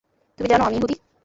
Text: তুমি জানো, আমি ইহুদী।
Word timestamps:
তুমি 0.37 0.47
জানো, 0.49 0.63
আমি 0.63 0.75
ইহুদী। 0.77 0.95